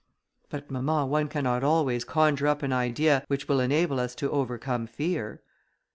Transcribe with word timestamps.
"But, 0.49 0.71
mamma, 0.71 1.05
one 1.05 1.27
cannot 1.27 1.63
always 1.63 2.03
conjure 2.05 2.47
up 2.47 2.63
an 2.63 2.73
idea 2.73 3.23
which 3.27 3.47
will 3.47 3.59
enable 3.59 3.99
us 3.99 4.15
to 4.15 4.31
overcome 4.31 4.87
fear." 4.87 5.43